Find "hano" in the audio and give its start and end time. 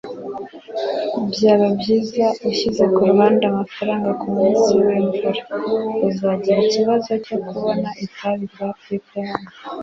9.31-9.49